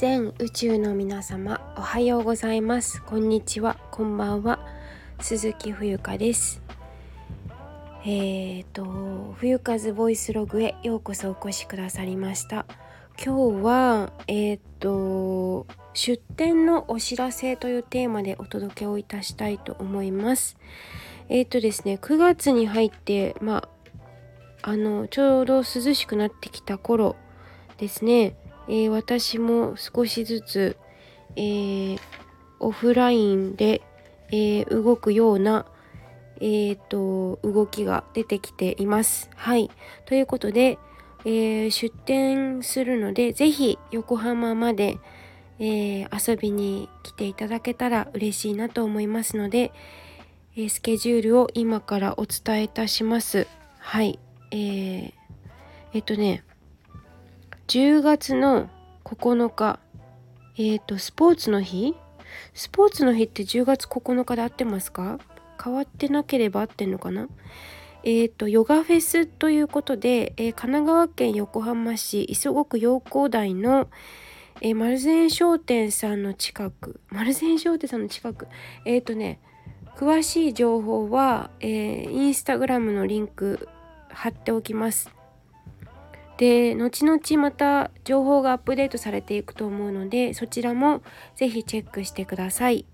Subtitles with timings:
[0.00, 3.02] 全宇宙の皆様おはようございます。
[3.02, 3.76] こんにちは。
[3.90, 4.58] こんばんは。
[5.20, 6.62] 鈴木冬香です。
[8.06, 12.64] えーと冬風ボイスログへようこそお越しくださりました。
[13.22, 20.56] 今日はえーと出店のお知らせというテーマでお届けをいたしたいと思います。
[21.28, 23.68] えーとですね9月に入ってま
[24.62, 27.16] ああのちょうど涼しくなってきた頃
[27.76, 28.34] ですね。
[28.70, 30.76] えー、私も少しずつ、
[31.34, 31.98] えー、
[32.60, 33.82] オフラインで、
[34.28, 35.66] えー、動くような、
[36.36, 39.28] えーと、動きが出てきています。
[39.34, 39.72] はい。
[40.06, 40.78] ということで、
[41.24, 44.98] えー、出店するので、ぜひ横浜まで、
[45.58, 49.72] えー、遊びに来ていただけたら嬉しいなと思いますので、
[50.56, 53.48] えー、スケジュールを今からお伝えいたします。
[53.80, 54.20] はい。
[54.52, 55.12] えー、
[55.92, 56.44] えっとね、
[57.70, 58.68] 10月の
[59.04, 59.78] 9日、
[60.58, 61.94] えっ、ー、と、スポーツの日？
[62.52, 65.20] スポーツの日って10月9日で合ってますか？
[65.62, 67.28] 変わってなければ合ってんのかな？
[68.02, 73.88] えっ、ー、と、ヨガフェスということで、えー、神奈川県横浜市磯子区陽光台の、
[74.62, 78.48] えー、丸善商店さんの近く、丸善商店さんの近く、
[78.84, 79.38] えっ、とね、
[79.96, 83.68] 詳しい情報は、えインスタグラムのリンク
[84.08, 85.19] 貼っておきます。
[86.40, 91.02] で後々また情報がアップデートされていくと思うのでそちらも
[91.36, 92.86] ぜひチェックしてください。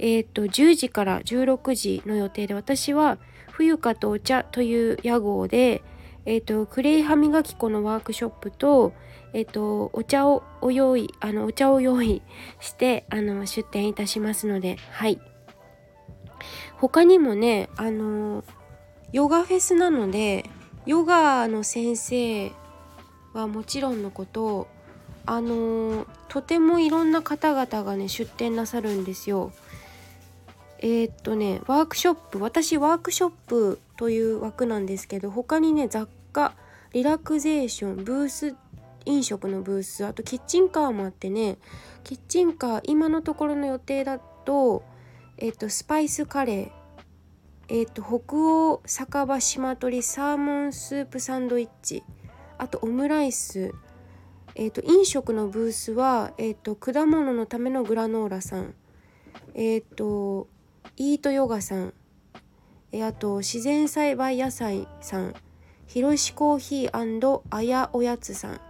[0.00, 3.18] えっ、と10時から16時の予定で私は
[3.52, 5.84] 冬香とお茶という屋号で、
[6.26, 8.94] えっ、とクレイ歯磨き粉のワークショップと,、
[9.32, 12.20] えっ、とお茶をお用意あのお茶を用意
[12.58, 15.20] してあの出店いたしますのではい
[16.78, 18.42] 他にもねあの
[19.12, 20.50] ヨガフェスなので
[20.84, 22.50] ヨガの先生
[23.32, 24.68] はもちろんのこと
[25.24, 29.52] あのとてもいろんな方々がね出店なさるんですよ。
[30.80, 36.54] えー、っとねワークショップ私ワークショップという枠なんですけど他にね雑貨
[36.92, 38.56] リラクゼーションブース
[39.04, 41.58] 飲食のブースあとキッチンカーもあってね
[42.02, 44.82] キッチンカー今のところの予定だと
[45.38, 46.70] えっとスパイスカレー
[47.68, 52.02] えっと北欧酒場島鳥サーモンスープサンドイッチ
[52.62, 53.74] あとオムライス。
[54.54, 58.74] えーと、飲食のブースは、えーと、果物のためのグラノーラさん。
[59.54, 60.46] えっ、ー、と
[60.96, 61.92] イートヨガさん。
[62.92, 65.34] えあと自然栽培野菜さん。
[65.88, 68.60] 広しコーヒーあやおやつさん。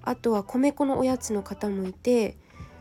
[0.00, 2.38] あとは米粉のおやつの方もいて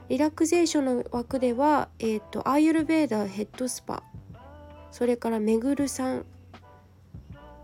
[0.07, 4.03] リラクゼーションの枠では、えーとアーユルベーダーヘッドスパ。
[4.91, 6.25] それからめぐるさん。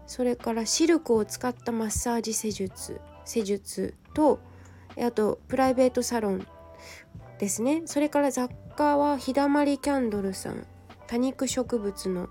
[0.08, 4.40] それからシルクを使ったマッサージ施術施術と
[4.98, 6.48] あとプライベートサロン
[7.40, 7.84] ですね。
[7.86, 10.66] それから雑貨は日だまりキャンドルさん
[11.06, 12.30] 多肉植物の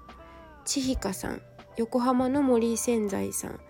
[0.64, 1.42] 千ひかさん
[1.76, 3.60] 横浜の森洗剤さん。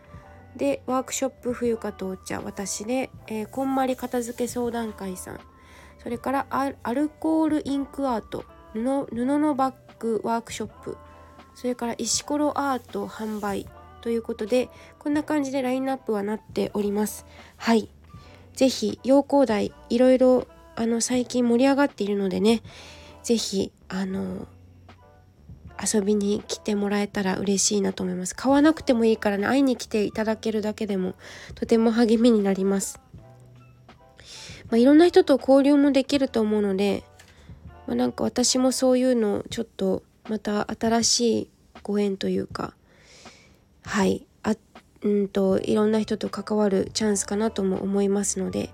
[0.57, 5.41] でワークショップ冬かとお茶私で、えー、こんまり片付け相談会さん。
[5.99, 10.97] それからアルコールインクアート布のバッグワークショップ。
[11.55, 13.67] それから石ころアート販売。
[14.07, 14.69] ということで
[15.01, 17.27] こんな感じでラインナップはなっております。
[17.57, 17.89] はい。
[18.55, 20.47] 是非陽光台いろいろ
[20.77, 22.63] あの最近盛り上がっているのでね
[23.25, 24.47] 是非あの
[25.83, 28.37] 遊びに来てもらえたら嬉しいなと思います。
[28.37, 31.17] 買わなくてもいいからね会いに来ていただけるだけでも
[31.57, 33.01] とても励みになります。
[34.71, 37.03] まあ、いろんな人と交流もできると思うので、
[37.89, 41.51] まあ、なんか私もそういうのちょっとまた新しい
[41.83, 42.77] ご縁というか
[43.87, 44.27] はい。
[44.43, 44.55] あ
[45.03, 48.71] うんといろんな人と関わるチャンスかなとも思いますので。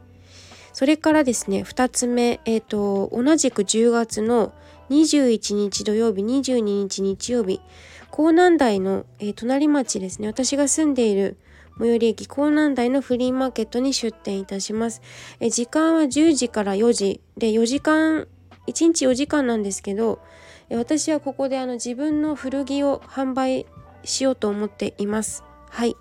[0.72, 4.54] それからですね2つ目、えーと、同じく10月の
[4.88, 7.60] 21日土曜日22日日曜日
[8.10, 10.28] 江南台の、えー、隣町ですね。
[10.28, 11.36] 私が住んでいる
[11.78, 15.02] 最寄り駅江南台のフリーマーケットに出店いたします。
[15.40, 18.26] え時間は10時から4時で4時間
[18.66, 20.20] 1日4時間なんですけど
[20.70, 23.66] 私はここであの自分の古着を販売
[24.04, 25.44] しようと思っています。
[25.70, 25.96] はい。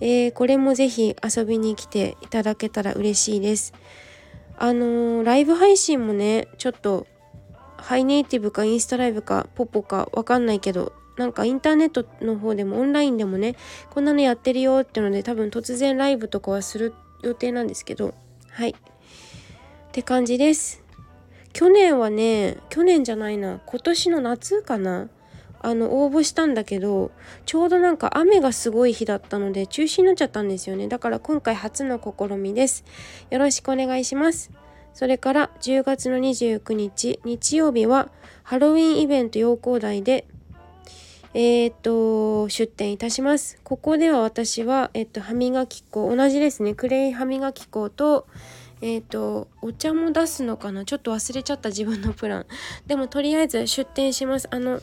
[0.00, 3.72] えー、これもぜひ遊びに来ていただけたら嬉しいです。
[4.56, 7.06] あのー、ライブ配信もね、ちょっと
[7.76, 13.56] ハイネイティブかインスタライブかポポかわかんないけど、なんかインターネットの方でもオンラインでもね、
[13.90, 18.14] こんなのやってるよってので多分突然ライブとかはする予定なんですけど、
[18.50, 18.70] はい。
[18.70, 18.74] っ
[19.92, 20.82] て感じです。
[21.52, 25.08] 去年はね、去年じゃないな、今年の夏かな
[25.64, 27.10] あの応募したんだけど
[27.46, 30.88] ちょうどなんか雨がすごい日だったので中止になっちゃったんですよね。
[30.88, 32.84] だから今回初の試みです。
[33.30, 34.50] よろしくお願いします。
[34.92, 38.10] それから10月の29日日曜日は
[38.42, 40.26] ハロウィンイベント陽光台で
[41.32, 43.58] えー、っと出店いたします。
[43.64, 46.74] ここでは私は、えっと、歯磨き粉同じですね。
[46.74, 48.26] クレイ歯磨き粉と
[48.80, 50.84] えっ、とお茶も出すのかな？
[50.84, 52.46] ちょっと忘れちゃった自分のプラン。
[52.86, 54.48] でもとりあえず出店します。
[54.52, 54.80] あの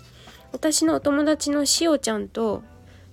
[0.51, 2.63] 私のお友達のしおちゃんと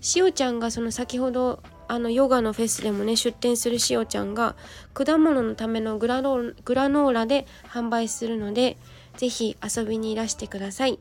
[0.01, 4.55] しおちゃんがその先ほどあのヨガのフェスでもね出店するしおちゃんが
[4.93, 8.77] 果物のためのグラノーラで販売するので
[9.17, 10.99] 是非遊びにいらしてください。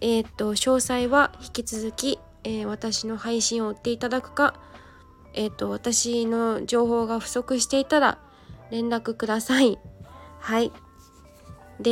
[0.00, 4.54] えっ、と詳細は引き続き、えー、私の配信を追っていただくか、
[5.34, 8.18] えっ、と私の情報が不足していたら
[8.70, 9.78] 連絡ください。
[10.38, 10.72] はい。
[11.80, 11.90] で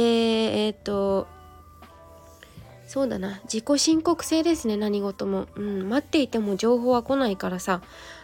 [0.66, 1.26] えっ、と
[2.86, 3.40] そうだな。
[3.44, 7.82] 自己申告制ですね何事も、うん、待っていても情報は来ないからさ。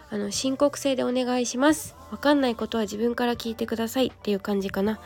[0.09, 1.95] あの申告制でお願いします。
[2.11, 4.07] わかんないことは自分から聞いてください。
[4.07, 4.99] っていう感じかな。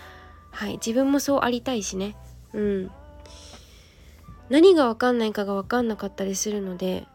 [0.51, 2.15] はい自分もそうありたいしね。
[2.53, 2.91] うん。
[4.49, 7.05] 何がわかんないかがわかんなかったりするので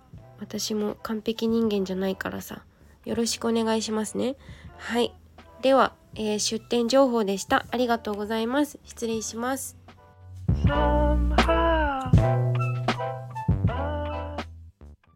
[0.40, 2.62] 私も完璧人間じゃないからさ。
[3.04, 4.36] よろしくお願いしますね。
[4.78, 5.12] はい。
[5.60, 7.66] では、えー、出店情報でした。
[7.70, 8.78] ありがとうございます。
[8.84, 9.76] 失礼します。